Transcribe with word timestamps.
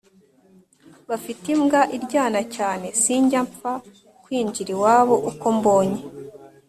Bafite 1.09 1.45
imbwa 1.55 1.81
iryana 1.95 2.41
cyane 2.55 2.87
sinjyapfa 3.01 3.71
kwinjira 4.23 4.69
iwabo 4.75 5.15
uko 5.29 5.45
mbonye 5.57 6.01